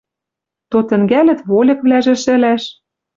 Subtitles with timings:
[0.69, 2.63] То тӹнгӓлӹт вольыквлӓжӹ шӹлӓш